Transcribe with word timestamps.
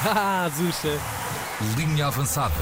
Ah, 0.06 0.48
Zuxa. 0.48 1.19
Linha 1.76 2.06
Avançada 2.06 2.54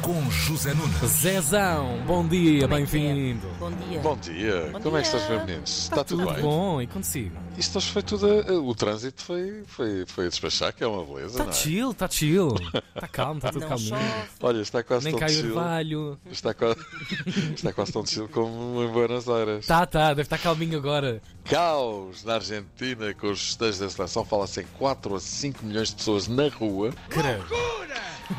com 0.00 0.30
José 0.30 0.72
Nunes. 0.72 0.96
Zezão, 1.10 1.98
bom 2.06 2.26
dia, 2.26 2.62
é 2.62 2.64
é? 2.64 2.66
bem-vindo. 2.66 3.46
Bom 3.58 3.70
dia. 3.70 4.00
Bom 4.00 4.16
dia, 4.16 4.70
Bom 4.72 4.80
como 4.80 4.96
é 4.96 5.00
que 5.02 5.06
estás, 5.08 5.28
meus 5.28 5.44
meninos? 5.44 5.78
Está, 5.84 5.96
Tá 5.96 6.04
tudo, 6.04 6.24
bem? 6.32 6.40
bom, 6.40 6.80
e 6.80 6.86
consigo? 6.86 7.36
Isto 7.58 7.76
hoje 7.78 7.90
foi 7.90 8.02
tudo. 8.02 8.26
a- 8.26 8.52
O 8.54 8.74
trânsito 8.74 9.22
foi, 9.22 9.62
foi, 9.66 10.06
foi 10.06 10.26
a 10.26 10.28
despachar, 10.30 10.72
que 10.72 10.82
é 10.82 10.86
uma 10.86 11.04
beleza, 11.04 11.32
Está 11.32 11.44
não 11.44 11.50
é? 11.50 11.52
chill, 11.54 11.90
está 11.90 12.08
chill. 12.08 12.54
Está 12.94 13.08
calmo, 13.12 13.38
está 13.38 13.50
tudo 13.50 13.60
Não 13.62 13.68
calminho. 13.68 13.88
chove. 13.90 14.28
Olha, 14.40 14.60
está 14.62 14.82
quase 14.82 15.04
Nem 15.04 15.12
tão 15.12 15.20
cai 15.20 15.28
chill. 15.28 15.48
orvalho. 15.48 16.18
Está 16.30 16.54
quase, 16.54 16.80
está 17.54 17.72
quase 17.72 17.92
tão 17.92 18.06
chill 18.06 18.28
como 18.28 18.82
em 18.84 18.88
Buenos 18.88 19.28
Aires. 19.28 19.66
Tá, 19.66 19.84
tá, 19.84 20.08
deve 20.10 20.22
estar 20.22 20.38
calminho 20.38 20.78
agora. 20.78 21.20
Caos 21.44 22.24
na 22.24 22.34
Argentina 22.34 23.12
com 23.14 23.26
os 23.30 23.40
festejos 23.48 23.78
da 23.80 23.90
seleção. 23.90 24.24
Fala-se 24.24 24.60
em 24.62 24.66
4 24.78 25.14
a 25.16 25.20
5 25.20 25.64
milhões 25.66 25.88
de 25.90 25.96
pessoas 25.96 26.26
na 26.28 26.48
rua. 26.48 26.92
Credo. 27.10 27.44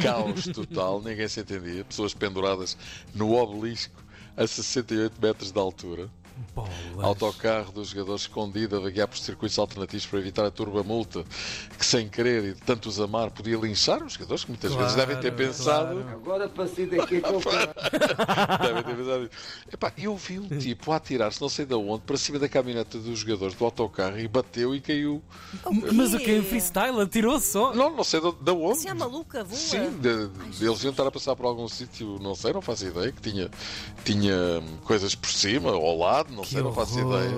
Caos 0.02 0.46
total, 0.48 1.02
ninguém 1.02 1.28
se 1.28 1.40
entendia. 1.40 1.84
Pessoas 1.86 2.14
penduradas 2.14 2.78
no 3.14 3.34
obelisco 3.34 4.04
a 4.36 4.46
68 4.46 5.22
metros 5.22 5.52
de 5.52 5.60
altura. 5.60 6.10
Bolas. 6.56 6.72
Autocarro 7.00 7.72
dos 7.72 7.90
jogadores 7.90 8.22
escondido 8.22 8.78
a 8.78 8.80
vaguear 8.80 9.08
por 9.08 9.18
circuitos 9.18 9.58
alternativos 9.60 10.06
para 10.06 10.20
evitar 10.20 10.46
a 10.46 10.52
turba 10.52 10.84
multa, 10.84 11.24
que 11.78 11.86
sem 11.86 12.08
querer 12.08 12.44
e 12.44 12.54
de 12.54 12.62
tanto 12.62 12.90
os 12.90 13.00
amar 13.00 13.32
podia 13.32 13.58
linchar 13.58 14.04
os 14.04 14.14
jogadores, 14.14 14.44
que 14.44 14.52
muitas 14.52 14.74
vezes 14.74 14.94
Claro, 14.94 15.08
devem 15.08 15.22
ter 15.22 15.36
pensado. 15.36 15.96
claro. 16.02 16.10
Agora 16.10 16.50
passei 16.50 16.86
daqui 16.88 17.22
que 17.22 17.28
eu 17.28 17.40
devem 18.62 18.84
ter 18.84 18.96
pensado. 18.96 19.30
Epá, 19.72 19.94
eu 19.98 20.16
vi 20.16 20.40
um 20.40 20.48
tipo 20.58 20.92
a 20.92 20.96
atirar-se 20.98 21.42
não 21.42 21.50
sei 21.50 21.66
de 21.66 21.74
onde 21.76 22.02
para 22.04 22.18
cima 22.18 22.40
da 22.40 22.50
caminhoneta 22.50 22.98
dos 22.98 23.20
jogadores 23.20 23.56
do 23.56 23.66
autocarro 23.66 24.18
e 24.20 24.28
bateu 24.28 24.76
e 24.76 24.82
caiu. 24.82 25.22
Mas 25.94 26.14
o 26.14 26.20
que 26.20 26.32
em 26.32 26.44
freestyle? 26.44 27.00
Atirou 27.02 27.40
só. 27.40 27.74
Não, 27.74 27.90
não 27.96 28.04
sei 28.04 28.20
de, 28.22 28.32
de 28.32 28.52
onde. 28.52 28.80
Você 28.80 28.90
é 28.90 28.94
maluca, 28.94 29.44
voa. 29.44 29.58
Sim, 29.60 29.90
de- 30.00 30.28
de- 30.28 30.66
eles 30.66 30.84
iam 30.84 30.92
estar 30.92 31.06
a 31.08 31.12
passar 31.12 31.36
por 31.36 31.46
algum 31.46 31.68
sítio, 31.68 32.18
não 32.22 32.36
sei, 32.36 32.54
não 32.54 32.62
faço 32.62 32.86
ideia, 32.86 33.12
que 33.12 33.22
tinha, 33.22 33.50
tinha 34.04 34.36
coisas 34.84 35.16
por 35.16 35.30
cima, 35.30 35.72
ao 35.72 35.98
lado, 35.98 36.27
não 36.30 36.44
sei, 36.44 36.62
não 36.62 36.74
faço 36.74 37.00
horror. 37.00 37.22
ideia. 37.22 37.38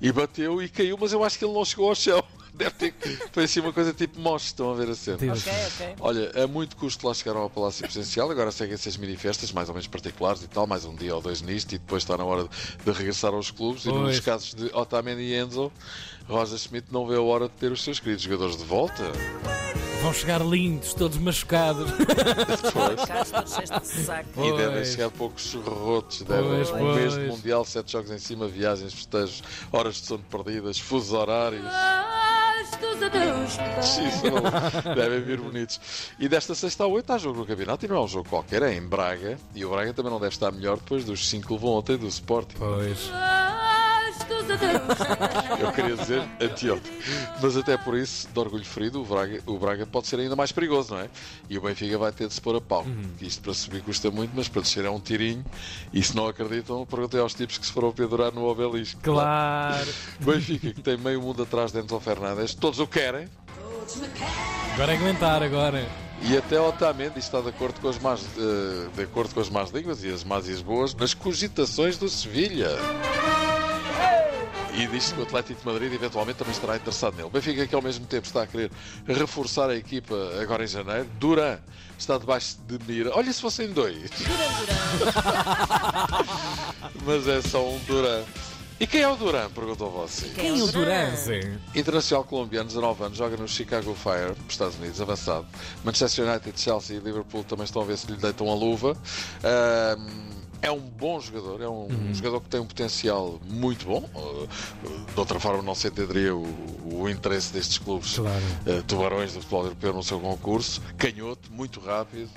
E 0.00 0.12
bateu 0.12 0.62
e 0.62 0.68
caiu, 0.68 0.96
mas 1.00 1.12
eu 1.12 1.22
acho 1.24 1.38
que 1.38 1.44
ele 1.44 1.54
não 1.54 1.64
chegou 1.64 1.88
ao 1.88 1.94
chão. 1.94 2.22
Deve 2.56 2.70
ter. 2.70 2.94
Foi 3.32 3.44
assim 3.44 3.60
uma 3.60 3.72
coisa 3.72 3.92
tipo 3.92 4.18
moche, 4.18 4.46
estão 4.46 4.72
a 4.72 4.74
ver 4.74 4.88
a 4.88 4.94
cena. 4.94 5.16
Ok, 5.16 5.32
ok. 5.32 5.94
Olha, 6.00 6.44
a 6.44 6.46
muito 6.46 6.74
custo 6.76 7.06
lá 7.06 7.12
chegaram 7.12 7.40
ao 7.42 7.50
Palácio 7.50 7.82
Presidencial, 7.82 8.30
agora 8.30 8.50
seguem-se 8.50 8.88
as 8.88 8.96
mini-festas, 8.96 9.52
mais 9.52 9.68
ou 9.68 9.74
menos 9.74 9.86
particulares 9.86 10.42
e 10.42 10.48
tal, 10.48 10.66
mais 10.66 10.84
um 10.86 10.94
dia 10.94 11.14
ou 11.14 11.20
dois 11.20 11.42
nisto, 11.42 11.74
e 11.74 11.78
depois 11.78 12.02
está 12.02 12.16
na 12.16 12.24
hora 12.24 12.48
de 12.84 12.90
regressar 12.92 13.34
aos 13.34 13.50
clubes. 13.50 13.84
E 13.84 13.88
nos 13.88 14.02
Pois. 14.02 14.20
casos 14.20 14.54
de 14.54 14.70
Otamendi 14.74 15.20
e 15.22 15.34
Enzo, 15.38 15.70
Roger 16.28 16.58
Schmidt 16.58 16.86
não 16.90 17.06
vê 17.06 17.16
a 17.16 17.20
hora 17.22 17.46
de 17.48 17.54
ter 17.54 17.70
os 17.70 17.84
seus 17.84 18.00
queridos 18.00 18.22
jogadores 18.24 18.56
de 18.56 18.64
volta. 18.64 19.02
Vão 20.02 20.12
chegar 20.12 20.40
lindos, 20.44 20.94
todos 20.94 21.18
machucados. 21.18 21.90
Pois. 22.72 23.00
E 23.00 24.32
Pois. 24.34 24.56
devem 24.56 24.84
chegar 24.84 25.10
poucos 25.10 25.54
rotos, 25.54 26.22
devem 26.22 26.44
Pois, 26.64 26.70
um 26.70 26.94
mês 26.94 27.12
de 27.14 27.18
pois. 27.20 27.30
Mundial, 27.30 27.64
sete 27.64 27.92
jogos 27.92 28.10
em 28.10 28.18
cima, 28.18 28.46
viagens, 28.46 28.92
festejos, 28.92 29.42
horas 29.72 29.96
de 29.96 30.06
sono 30.06 30.24
perdidas, 30.30 30.78
fusos 30.78 31.12
horários. 31.12 31.64
Isso, 34.08 34.22
não- 34.30 34.94
devem 34.94 35.20
vir 35.22 35.40
bonitos. 35.40 35.80
E 36.18 36.28
desta 36.28 36.54
sexta 36.54 36.84
a 36.84 36.86
oito 36.86 37.12
há 37.12 37.18
jogo 37.18 37.38
no 37.40 37.46
campeonato 37.46 37.84
e 37.84 37.88
não 37.88 37.96
é 37.96 38.00
um 38.00 38.08
jogo 38.08 38.28
qualquer, 38.28 38.62
é 38.62 38.74
em 38.74 38.80
Braga. 38.82 39.38
E 39.54 39.64
o 39.64 39.70
Braga 39.70 39.92
também 39.92 40.10
não 40.10 40.20
deve 40.20 40.34
estar 40.34 40.50
melhor 40.52 40.76
depois 40.76 41.04
dos 41.04 41.28
cinco 41.28 41.48
que 41.48 41.52
levou 41.54 41.76
ontem 41.78 41.96
do 41.96 42.06
Sporting. 42.06 42.56
Pois. 42.58 43.10
Eu 45.58 45.72
queria 45.72 45.96
dizer 45.96 46.22
anteontem. 46.40 46.92
Mas 47.40 47.56
até 47.56 47.76
por 47.76 47.96
isso, 47.96 48.28
de 48.28 48.38
orgulho 48.38 48.64
ferido, 48.64 49.02
o 49.02 49.04
Braga, 49.04 49.40
o 49.46 49.58
Braga 49.58 49.86
pode 49.86 50.06
ser 50.06 50.20
ainda 50.20 50.36
mais 50.36 50.52
perigoso, 50.52 50.94
não 50.94 51.00
é? 51.00 51.08
E 51.48 51.58
o 51.58 51.60
Benfica 51.60 51.98
vai 51.98 52.12
ter 52.12 52.28
de 52.28 52.34
se 52.34 52.40
pôr 52.40 52.56
a 52.56 52.60
pau. 52.60 52.84
Que 53.18 53.26
Isto 53.26 53.42
para 53.42 53.54
subir 53.54 53.82
custa 53.82 54.10
muito, 54.10 54.32
mas 54.34 54.48
para 54.48 54.62
descer 54.62 54.84
é 54.84 54.90
um 54.90 55.00
tirinho. 55.00 55.44
E 55.92 56.02
se 56.02 56.14
não 56.14 56.26
acreditam, 56.26 56.84
perguntei 56.86 57.20
aos 57.20 57.34
tipos 57.34 57.58
que 57.58 57.66
se 57.66 57.72
foram 57.72 57.92
pendurar 57.92 58.32
no 58.32 58.44
obelisco. 58.44 59.00
Claro. 59.02 59.88
Benfica, 60.20 60.72
que 60.72 60.82
tem 60.82 60.96
meio 60.96 61.20
mundo 61.20 61.42
atrás 61.42 61.72
de 61.72 61.80
Enzo 61.80 61.98
Fernandes, 62.00 62.54
todos 62.54 62.78
o 62.80 62.86
querem. 62.86 63.28
Agora 64.74 64.92
é 64.92 64.96
aguentar 64.96 65.42
agora. 65.42 65.86
E 66.22 66.36
até 66.36 66.60
Otamendi 66.60 67.18
está 67.18 67.40
de 67.40 67.50
acordo 67.50 67.80
com 67.80 67.88
as 67.88 67.98
más, 67.98 68.24
eh, 68.36 68.88
de 68.94 69.02
acordo 69.02 69.34
com 69.34 69.40
as 69.40 69.50
más 69.50 69.70
línguas 69.70 70.02
e 70.02 70.10
as 70.10 70.24
más 70.24 70.48
e 70.48 70.52
as 70.52 70.62
boas 70.62 70.94
nas 70.94 71.14
cogitações 71.14 71.98
do 71.98 72.08
Sevilha. 72.08 72.70
E 74.76 74.86
diz 74.88 75.10
que 75.10 75.20
o 75.20 75.22
Atlético 75.22 75.58
de 75.58 75.66
Madrid 75.66 75.90
eventualmente 75.94 76.36
também 76.36 76.52
estará 76.52 76.76
interessado 76.76 77.16
nele. 77.16 77.30
Benfica 77.30 77.66
que 77.66 77.74
ao 77.74 77.80
mesmo 77.80 78.04
tempo 78.04 78.26
está 78.26 78.42
a 78.42 78.46
querer 78.46 78.70
reforçar 79.06 79.70
a 79.70 79.74
equipa 79.74 80.14
agora 80.38 80.64
em 80.64 80.66
janeiro. 80.66 81.08
Duran 81.18 81.58
está 81.98 82.18
debaixo 82.18 82.58
de 82.68 82.78
mira. 82.86 83.10
Olha 83.16 83.32
se 83.32 83.40
fossem 83.40 83.72
dois. 83.72 84.10
Mas 87.06 87.26
é 87.26 87.40
só 87.40 87.66
um 87.66 87.78
Duran. 87.86 88.22
E 88.78 88.86
quem 88.86 89.00
é 89.00 89.08
o 89.08 89.16
Duran? 89.16 89.48
Perguntou 89.48 89.90
você. 89.90 90.28
Quem 90.34 90.50
é 90.50 90.52
o 90.52 90.66
Duran? 90.66 91.06
Duranze? 91.06 91.58
Internacional 91.74 92.24
colombiano, 92.24 92.68
19 92.68 93.04
anos, 93.04 93.16
joga 93.16 93.38
no 93.38 93.48
Chicago 93.48 93.94
Fire, 93.94 94.34
dos 94.34 94.52
Estados 94.52 94.76
Unidos, 94.76 95.00
avançado. 95.00 95.46
Manchester 95.82 96.28
United, 96.28 96.60
Chelsea 96.60 96.98
e 96.98 97.00
Liverpool 97.00 97.44
também 97.44 97.64
estão 97.64 97.80
a 97.80 97.86
ver 97.86 97.96
se 97.96 98.08
lhe 98.08 98.18
deitam 98.18 98.50
a 98.50 98.54
luva. 98.54 98.94
É 100.62 100.70
um 100.70 100.80
bom 100.80 101.20
jogador, 101.20 101.60
é 101.62 101.68
um 101.68 102.14
jogador 102.14 102.40
que 102.40 102.48
tem 102.48 102.60
um 102.60 102.66
potencial 102.66 103.40
muito 103.48 103.86
bom. 103.86 104.08
Uh, 104.14 104.48
de 105.12 105.18
outra 105.18 105.38
forma, 105.38 105.62
não 105.62 105.74
se 105.74 105.88
entenderia 105.88 106.34
o, 106.34 106.46
o 106.84 107.08
interesse 107.08 107.52
destes 107.52 107.78
clubes 107.78 108.14
Claro. 108.16 108.36
uh, 108.66 108.82
tubarões 108.84 109.32
do 109.34 109.40
futebol 109.40 109.64
europeu 109.64 109.92
no 109.92 110.02
seu 110.02 110.18
concurso. 110.20 110.80
Canhoto, 110.96 111.52
muito 111.52 111.80
rápido, 111.80 112.28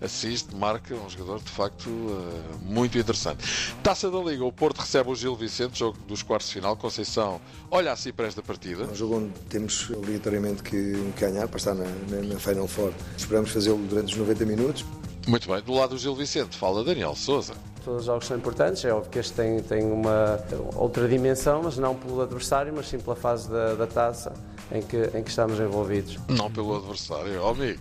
assiste, 0.00 0.54
marca. 0.54 0.94
Um 0.94 1.08
jogador 1.08 1.40
de 1.40 1.50
facto 1.50 1.88
uh, 1.88 2.58
muito 2.62 2.98
interessante. 2.98 3.44
Taça 3.82 4.10
da 4.10 4.18
Liga, 4.18 4.44
o 4.44 4.52
Porto 4.52 4.78
recebe 4.80 5.10
o 5.10 5.14
Gil 5.14 5.34
Vicente, 5.36 5.78
jogo 5.78 5.98
dos 6.06 6.22
quartos 6.22 6.48
de 6.48 6.54
final. 6.54 6.76
Conceição 6.76 7.40
olha 7.70 7.92
assim 7.92 8.12
para 8.12 8.26
esta 8.26 8.42
partida. 8.42 8.84
É 8.84 8.86
um 8.86 8.94
jogo 8.94 9.16
onde 9.16 9.32
temos 9.48 9.88
obrigatoriamente 9.90 10.62
que 10.62 10.92
ganhar 11.18 11.48
para 11.48 11.58
estar 11.58 11.74
na, 11.74 11.84
na, 12.08 12.22
na 12.34 12.38
Final 12.40 12.66
Four. 12.68 12.92
Esperamos 13.16 13.50
fazê-lo 13.50 13.78
durante 13.86 14.12
os 14.12 14.18
90 14.18 14.44
minutos. 14.46 14.84
Muito 15.28 15.46
bem, 15.46 15.60
do 15.60 15.74
lado 15.74 15.90
do 15.90 15.98
Gil 15.98 16.14
Vicente, 16.14 16.56
fala 16.56 16.82
Daniel 16.82 17.14
Souza. 17.14 17.52
Todos 17.84 18.00
os 18.00 18.06
jogos 18.06 18.26
são 18.26 18.36
importantes, 18.36 18.82
é 18.84 18.92
óbvio 18.92 19.10
que 19.10 19.18
este 19.18 19.34
tem, 19.34 19.60
tem 19.62 19.84
uma 19.84 20.42
outra 20.74 21.06
dimensão, 21.06 21.60
mas 21.62 21.76
não 21.76 21.94
pelo 21.94 22.22
adversário, 22.22 22.72
mas 22.74 22.88
sim 22.88 22.98
pela 22.98 23.14
fase 23.14 23.50
da, 23.50 23.74
da 23.74 23.86
taça 23.86 24.32
em 24.72 24.80
que, 24.80 24.96
em 25.14 25.22
que 25.22 25.28
estamos 25.28 25.60
envolvidos. 25.60 26.18
Não 26.28 26.50
pelo 26.50 26.76
adversário, 26.76 27.42
ó 27.42 27.50
amigo. 27.50 27.78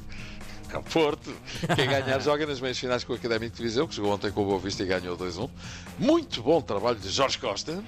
É 0.74 0.78
o 0.78 0.84
Porto. 0.84 1.32
Quem 1.74 1.88
ganhar 1.88 2.20
joga 2.22 2.46
nas 2.46 2.60
meias 2.60 2.78
finais 2.78 3.06
com 3.06 3.14
o 3.14 3.16
Académico 3.16 3.56
de 3.56 3.64
Viseu, 3.64 3.88
que 3.88 3.96
jogou 3.96 4.12
ontem 4.14 4.30
com 4.30 4.42
o 4.44 4.46
Boa 4.46 4.60
Vista 4.60 4.84
e 4.84 4.86
ganhou 4.86 5.18
2-1. 5.18 5.50
Muito 5.98 6.44
bom 6.44 6.60
trabalho 6.60 6.98
de 6.98 7.08
Jorge 7.10 7.38
Costa. 7.40 7.82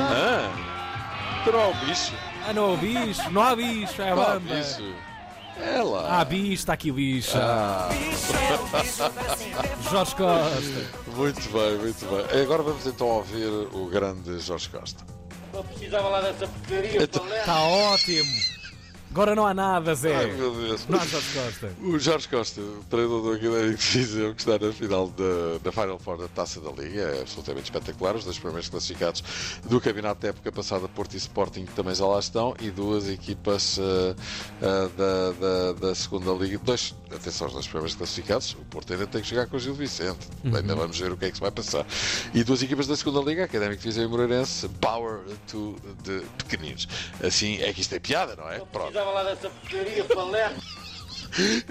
Ah, 0.00 1.42
terá 1.44 1.66
o 1.68 1.74
bicho. 1.84 2.12
Ah, 2.48 2.52
não 2.52 2.74
há 2.74 2.76
bicho, 2.76 3.30
não 3.30 3.42
há 3.42 3.56
bicho, 3.56 4.00
é 4.00 4.10
a 4.12 4.14
Não 4.16 4.22
há 4.22 4.38
banda. 4.38 4.54
bicho. 4.54 4.94
É 5.56 5.82
lá. 5.82 6.20
Ah, 6.20 6.24
bicho, 6.24 6.54
está 6.54 6.72
aqui 6.72 6.90
o 6.90 6.94
bicho. 6.94 7.36
Ah, 7.36 7.88
Jorge 9.90 10.14
Costa. 10.14 10.90
muito 11.16 11.40
bem, 11.50 11.76
muito 11.78 12.06
bem. 12.06 12.42
Agora 12.42 12.62
vamos 12.62 12.86
então 12.86 13.06
ouvir 13.06 13.46
o 13.72 13.86
grande 13.86 14.38
Jorge 14.40 14.68
Costa. 14.68 15.04
Não 15.52 15.62
precisava 15.64 16.08
lá 16.08 16.20
dessa 16.22 16.46
porcaria, 16.46 17.02
Então- 17.02 17.24
Palé. 17.26 17.40
Está 17.40 17.60
ótimo. 17.62 18.30
Agora 19.12 19.34
não 19.34 19.46
há 19.46 19.52
nada, 19.52 19.94
Zé. 19.94 20.16
Ai 20.16 20.32
meu 20.32 20.54
Deus. 20.54 20.86
Não 20.88 20.98
há 20.98 21.04
Jorge 21.04 21.28
Costa. 21.34 21.72
O 21.82 21.98
Jorge 21.98 22.28
Costa, 22.28 22.62
treinador 22.88 23.20
do 23.20 23.32
Académico 23.32 23.78
de 23.78 23.98
Viseu, 23.98 24.34
que 24.34 24.40
está 24.40 24.58
na 24.58 24.72
final 24.72 25.08
da, 25.08 25.58
da 25.62 25.70
Final 25.70 25.98
Four 25.98 26.16
da 26.16 26.28
Taça 26.28 26.62
da 26.62 26.70
Liga, 26.70 27.02
é 27.02 27.20
absolutamente 27.20 27.64
espetacular. 27.64 28.16
Os 28.16 28.24
dois 28.24 28.38
primeiros 28.38 28.70
classificados 28.70 29.22
do 29.64 29.78
campeonato 29.82 30.22
da 30.22 30.28
época 30.28 30.50
passada, 30.50 30.88
Porto 30.88 31.12
e 31.12 31.18
Sporting, 31.18 31.66
que 31.66 31.74
também 31.74 31.94
já 31.94 32.06
lá 32.06 32.18
estão, 32.18 32.54
e 32.58 32.70
duas 32.70 33.06
equipas 33.06 33.78
eh, 33.78 34.16
eh, 34.62 34.88
da, 34.96 35.32
da, 35.32 35.72
da 35.88 35.94
segunda 35.94 36.32
Liga. 36.32 36.58
Dois, 36.64 36.94
atenção, 37.14 37.48
os 37.48 37.52
dois 37.52 37.66
primeiros 37.66 37.94
classificados. 37.94 38.52
O 38.54 38.64
Porto 38.64 38.94
ainda 38.94 39.06
tem 39.06 39.20
que 39.20 39.28
jogar 39.28 39.46
com 39.46 39.58
o 39.58 39.60
Gil 39.60 39.74
Vicente. 39.74 40.26
Ainda 40.42 40.74
vamos 40.74 40.98
ver 40.98 41.12
o 41.12 41.18
que 41.18 41.26
é 41.26 41.28
que 41.30 41.36
se 41.36 41.42
vai 41.42 41.50
passar. 41.50 41.84
E 42.32 42.42
duas 42.42 42.62
equipas 42.62 42.86
da 42.86 42.96
segunda 42.96 43.20
Liga, 43.20 43.44
Académico 43.44 43.82
de 43.82 43.88
Viseu 43.88 44.04
e 44.04 44.08
Moreirense, 44.08 44.70
Power 44.80 45.20
to 45.50 45.76
de 46.02 46.22
pequeninos. 46.38 46.88
Assim 47.22 47.60
é 47.60 47.70
que 47.74 47.82
isto 47.82 47.94
é 47.94 47.98
piada, 47.98 48.34
não 48.36 48.48
é? 48.48 48.58
Pronto. 48.60 49.01
Precisava 49.02 49.10
lá 49.10 49.22
dessa 49.24 49.50
porcaria, 49.50 50.04
Palé. 50.04 50.52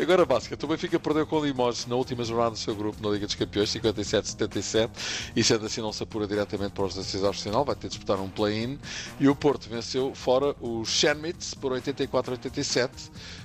Agora 0.01 0.25
basquete. 0.25 0.63
O 0.63 0.67
Benfica 0.67 0.99
perdeu 0.99 1.27
com 1.27 1.37
o 1.37 1.45
Limoges 1.45 1.85
na 1.85 1.95
última 1.95 2.23
jornada 2.23 2.49
do 2.51 2.57
seu 2.57 2.75
grupo 2.75 2.97
na 3.01 3.13
Liga 3.13 3.27
dos 3.27 3.35
Campeões, 3.35 3.69
57-77, 3.69 4.89
e 5.35 5.43
sendo 5.43 5.67
assim 5.67 5.81
não 5.81 5.93
se 5.93 6.01
apura 6.01 6.25
diretamente 6.25 6.71
para 6.71 6.83
os 6.85 6.95
decisões 6.95 7.39
final, 7.39 7.63
vai 7.63 7.75
ter 7.75 7.81
de 7.87 7.89
disputar 7.89 8.19
um 8.19 8.27
play-in. 8.27 8.79
E 9.19 9.29
o 9.29 9.35
Porto 9.35 9.69
venceu 9.69 10.15
fora 10.15 10.55
o 10.59 10.83
Shenmitz 10.83 11.53
por 11.53 11.73
84-87, 11.73 12.89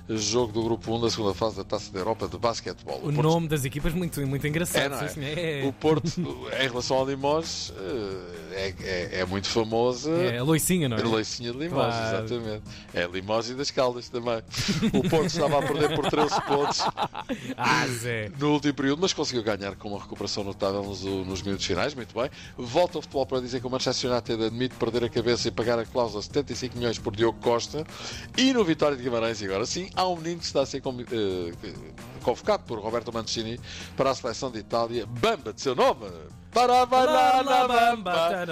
jogo 0.09 0.53
do 0.55 0.63
grupo 0.65 0.95
1 0.97 1.01
da 1.03 1.11
segunda 1.11 1.35
fase 1.35 1.57
da 1.59 1.65
Taça 1.65 1.93
da 1.93 1.99
Europa 1.99 2.27
de 2.27 2.39
basquetebol. 2.39 2.97
O 2.97 3.01
Porto- 3.03 3.23
nome 3.23 3.49
das 3.49 3.67
equipas 3.67 3.93
muito, 3.93 4.19
muito 4.27 4.47
engraçado. 4.47 4.95
É, 4.95 5.05
é? 5.05 5.09
sim, 5.09 5.15
senhor. 5.21 5.39
É, 5.39 5.65
O 5.67 5.73
Porto, 5.75 6.09
em 6.19 6.67
relação 6.67 6.97
ao 6.97 7.07
Limoges, 7.07 7.75
eh, 7.77 8.36
é, 8.67 8.75
é, 8.83 9.21
é 9.21 9.25
muito 9.27 9.49
famosa. 9.49 10.11
é 10.11 10.39
a 10.39 10.43
loicinha, 10.43 10.89
não 10.89 10.97
é? 10.97 11.03
A 11.03 11.09
Leicinha 11.09 11.53
de 11.53 11.59
Limoges, 11.59 11.95
Claro. 11.95 12.25
exatamente. 12.25 12.63
É 12.95 13.05
a 13.05 13.09
Limoges 13.09 13.51
e 13.51 13.55
das 13.55 13.71
Caldas 13.71 14.09
também. 14.09 14.43
O 14.93 15.09
Porto 15.09 15.27
estava 15.27 15.59
a 15.59 15.63
perder 15.63 15.95
por 15.95 16.09
13 16.11 16.43
pontos 16.43 16.81
Ah, 17.57 17.87
Zé. 17.89 18.31
no 18.39 18.53
último 18.53 18.75
período, 18.75 19.01
mas 19.01 19.13
conseguiu 19.13 19.43
ganhar 19.43 19.75
com 19.77 19.89
uma 19.91 20.01
recuperação 20.01 20.45
notável 20.45 20.83
nos, 20.83 21.03
nos 21.03 21.43
minutos 21.43 21.65
finais. 21.67 21.95
Muito 21.95 22.15
bem. 22.15 22.31
Volta 22.57 22.99
ao 22.99 23.03
futebol 23.03 23.27
para 23.27 23.41
dizer 23.41 23.61
que 23.61 23.67
o 23.67 23.71
Manchester 23.71 24.11
United 24.11 24.45
admite 24.45 24.75
perder 24.77 25.05
a 25.05 25.09
cabeça 25.09 25.49
e 25.49 25.51
pagar 25.51 25.79
a 25.79 25.85
cláusula 25.85 26.21
de 26.21 26.27
75 26.27 26.77
milhões 26.79 26.99
por 26.99 27.15
Diogo 27.15 27.39
Costa. 27.41 27.85
E 28.37 28.53
no 28.53 28.65
Vitória 28.65 28.97
de 28.97 29.03
Guimarães, 29.03 29.41
e 29.41 29.45
agora 29.47 29.67
sim, 29.67 29.89
há 29.95 30.07
um 30.09 30.17
menino 30.17 30.41
que 30.41 30.47
está 30.47 30.63
a 30.63 30.67
ser 30.67 30.79
eh, 30.79 31.53
convocado 32.27 32.65
por 32.65 32.81
Roberto 32.81 33.13
Mancini 33.13 33.61
para 33.97 34.11
a 34.11 34.15
seleção 34.15 34.51
de 34.51 34.59
Itália. 34.59 35.07
Bamba, 35.07 35.53
de 35.53 35.61
seu 35.61 35.77
nome! 35.77 36.07
Para 36.53 36.85
bailar 36.85 37.45
na 37.45 37.69
bamba! 37.69 38.45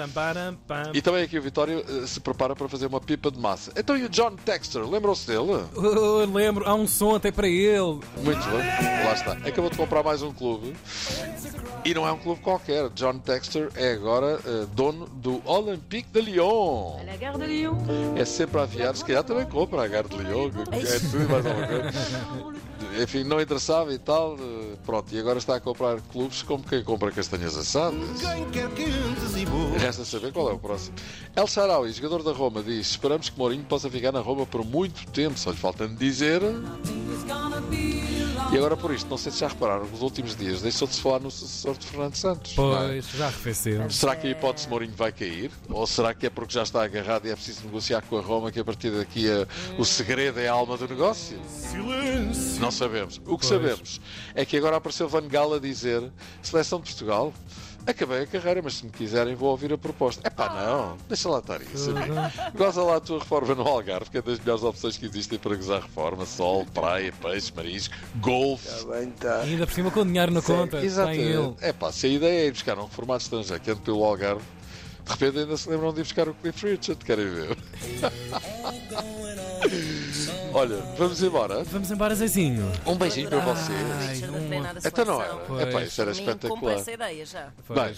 E 0.93 1.01
também 1.01 1.23
aqui 1.23 1.37
o 1.37 1.41
Vitório 1.41 1.83
eh, 1.85 2.07
se 2.07 2.21
prepara 2.21 2.55
para 2.55 2.69
fazer 2.69 2.85
uma 2.85 3.01
pipa 3.01 3.29
de 3.29 3.37
massa. 3.37 3.73
Então 3.75 3.97
e 3.97 4.05
o 4.05 4.09
John 4.09 4.37
Texter, 4.37 4.87
lembram-se 4.87 5.27
dele? 5.27 5.65
Oh, 5.75 6.23
lembro, 6.31 6.65
há 6.65 6.73
um 6.73 6.87
som 6.87 7.15
até 7.15 7.31
para 7.31 7.49
ele. 7.49 7.99
Muito 8.17 8.45
bem, 8.49 9.05
lá 9.05 9.13
está. 9.13 9.33
Acabou 9.33 9.69
de 9.69 9.75
comprar 9.75 10.03
mais 10.03 10.21
um 10.21 10.31
clube. 10.31 10.73
E 11.85 11.93
não 11.93 12.07
é 12.07 12.11
um 12.11 12.17
clube 12.17 12.41
qualquer. 12.41 12.89
John 12.89 13.19
Texter 13.19 13.69
é 13.75 13.91
agora 13.91 14.39
eh, 14.43 14.65
dono 14.73 15.05
do 15.05 15.39
Olympique 15.45 16.09
de 16.11 16.19
Lyon. 16.19 16.97
Gare 17.15 17.37
de 17.37 17.45
Lyon. 17.45 17.77
É 18.15 18.25
sempre 18.25 18.59
a 18.59 18.63
aviar, 18.63 18.95
se 18.95 19.05
calhar 19.05 19.23
também 19.23 19.45
compra 19.45 19.83
a 19.83 19.87
Gare 19.87 20.09
de 20.09 20.17
Lyon, 20.17 20.49
é 20.71 20.99
tudo 20.99 21.29
mais 21.29 21.45
alguma 21.45 21.67
coisa. 21.67 22.63
Enfim, 23.03 23.23
não 23.23 23.39
interessava 23.39 23.93
e 23.93 23.99
tal. 23.99 24.35
Pronto, 24.83 25.13
e 25.13 25.19
agora 25.19 25.37
está 25.37 25.57
a 25.57 25.59
comprar 25.59 25.99
clubes 26.11 26.41
como 26.41 26.63
quem 26.63 26.83
compra 26.83 27.11
castanhas 27.11 27.55
assadas. 27.55 27.99
Resta 29.77 30.05
saber 30.05 30.31
qual 30.31 30.49
é 30.49 30.53
o 30.53 30.59
próximo. 30.59 30.95
El 31.35 31.45
Sharawi, 31.45 31.91
jogador 31.91 32.23
da 32.23 32.31
Roma, 32.31 32.63
diz: 32.63 32.89
Esperamos 32.89 33.29
que 33.29 33.37
Mourinho 33.37 33.63
possa 33.63 33.91
ficar 33.91 34.11
na 34.11 34.21
Roma 34.21 34.45
por 34.45 34.65
muito 34.65 35.05
tempo, 35.11 35.37
só 35.37 35.51
lhe 35.51 35.57
falta 35.57 35.87
dizer. 35.87 36.41
E 38.51 38.57
agora 38.57 38.77
por 38.77 38.93
isto, 38.93 39.09
não 39.09 39.17
sei 39.17 39.31
se 39.31 39.39
já 39.39 39.47
repararam, 39.47 39.85
nos 39.85 40.01
últimos 40.01 40.35
dias 40.35 40.61
deixou 40.61 40.87
de 40.87 40.95
se 40.95 41.01
falar 41.01 41.19
no 41.19 41.29
sucessor 41.31 41.75
de 41.77 41.85
Fernando 41.87 42.15
Santos. 42.15 42.55
não 42.55 42.77
é? 42.77 42.87
Pois, 42.87 43.05
já 43.09 43.25
arrefeceu. 43.25 43.89
Será 43.89 44.15
que 44.15 44.27
a 44.27 44.29
hipótese 44.29 44.65
de 44.65 44.69
Mourinho 44.69 44.93
vai 44.95 45.11
cair? 45.11 45.51
Ou 45.69 45.85
será 45.85 46.13
que 46.13 46.27
é 46.27 46.29
porque 46.29 46.53
já 46.53 46.63
está 46.63 46.83
agarrado 46.83 47.25
e 47.27 47.31
é 47.31 47.35
preciso 47.35 47.65
negociar 47.65 48.01
com 48.03 48.17
a 48.17 48.21
Roma 48.21 48.51
que 48.51 48.59
a 48.59 48.63
partir 48.63 48.91
daqui 48.91 49.27
a- 49.29 49.45
o 49.77 49.83
segredo 49.83 50.39
é 50.39 50.47
a 50.47 50.53
alma 50.53 50.77
do 50.77 50.87
negócio? 50.87 51.37
Não 52.59 52.71
sabemos. 52.71 53.17
O 53.25 53.37
que 53.37 53.45
Pois. 53.45 53.47
sabemos 53.47 54.01
é 54.33 54.45
que 54.45 54.55
agora 54.55 54.77
apareceu 54.77 55.09
Van 55.09 55.27
Gaal 55.27 55.55
a 55.55 55.59
dizer 55.59 56.09
Seleção 56.41 56.79
de 56.79 56.85
Portugal, 56.85 57.33
acabei 57.85 58.23
a 58.23 58.27
carreira, 58.27 58.61
mas 58.63 58.75
se 58.75 58.85
me 58.85 58.91
quiserem 58.91 59.35
vou 59.35 59.49
ouvir 59.49 59.71
a 59.73 59.77
proposta. 59.77 60.21
É 60.25 60.29
pá, 60.29 60.49
não, 60.49 60.97
deixa 61.07 61.29
lá 61.29 61.39
estar 61.39 61.61
isso. 61.61 61.91
amigo. 61.91 62.15
Goza 62.55 62.83
lá 62.83 62.97
a 62.97 62.99
tua 62.99 63.19
reforma 63.19 63.55
no 63.55 63.63
Algarve, 63.63 64.09
que 64.09 64.17
é 64.17 64.21
das 64.21 64.39
melhores 64.39 64.63
opções 64.63 64.97
que 64.97 65.05
existem 65.05 65.37
para 65.37 65.55
gozar 65.55 65.81
reforma. 65.81 66.25
Sol, 66.25 66.65
praia, 66.73 67.13
peixe, 67.21 67.51
marisco, 67.55 67.95
golfe. 68.15 68.85
Bem, 68.85 69.11
tá. 69.11 69.43
E 69.45 69.51
ainda 69.51 69.67
por 69.67 69.73
cima 69.73 69.91
com 69.91 70.05
dinheiro 70.05 70.31
na 70.31 70.41
conta. 70.41 70.83
Exatamente. 70.83 71.55
É 71.61 71.71
pá, 71.71 71.91
se 71.91 72.07
a 72.07 72.09
ideia 72.09 72.43
é 72.43 72.47
ir 72.47 72.51
buscar 72.51 72.77
um 72.79 72.83
reformado 72.83 73.21
estrangeiro 73.21 73.61
que 73.61 73.71
ande 73.71 73.81
pelo 73.81 74.03
Algarve, 74.03 74.43
de 75.05 75.11
repente 75.11 75.39
ainda 75.39 75.57
se 75.57 75.69
lembram 75.69 75.93
de 75.93 75.99
ir 75.99 76.03
buscar 76.03 76.27
o 76.27 76.33
Cliff 76.33 76.65
Richard, 76.67 77.05
querem 77.05 77.29
ver? 77.29 77.57
Olha, 80.53 80.77
vamos 80.97 81.21
embora. 81.21 81.63
Vamos 81.65 81.91
embora, 81.91 82.15
Zezinho. 82.15 82.71
Um 82.85 82.95
beijinho 82.95 83.29
para 83.29 83.39
vocês. 83.39 84.21
Então 84.85 85.05
não 85.05 85.21
era. 85.21 85.33
É 85.61 85.65
pá, 85.65 85.71
Pois. 85.73 85.87
isso 85.89 86.01
era 86.01 86.11
mim, 86.11 86.19
espetacular. 86.19 86.75
essa 86.75 86.91
ideia 86.91 87.25
já. 87.25 87.49
Bem, 87.69 87.93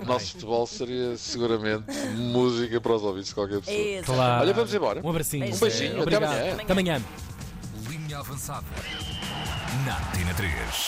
o 0.00 0.04
nosso 0.04 0.32
futebol 0.32 0.66
seria 0.66 1.16
seguramente 1.16 1.84
música 2.16 2.80
para 2.80 2.92
os 2.94 3.02
ouvidos 3.02 3.28
de 3.28 3.34
qualquer 3.34 3.60
pessoa. 3.60 3.76
Exato. 3.76 4.12
Claro. 4.12 4.42
Olha, 4.42 4.54
vamos 4.54 4.74
embora. 4.74 5.00
Um 5.04 5.10
abracinho. 5.10 5.54
Um 5.54 5.58
beijinho, 5.58 5.92
até 5.92 6.02
Obrigado. 6.02 6.24
amanhã. 6.24 6.54
Até 6.60 6.72
amanhã. 6.72 7.02
Linha 7.88 8.18
avançada. 8.18 8.66
Na 9.86 9.94
Tina 10.12 10.34
3. 10.34 10.52